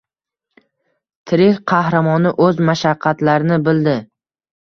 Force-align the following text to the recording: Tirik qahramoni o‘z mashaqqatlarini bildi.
Tirik 1.31 1.59
qahramoni 1.71 2.31
o‘z 2.47 2.63
mashaqqatlarini 2.71 3.61
bildi. 3.69 3.95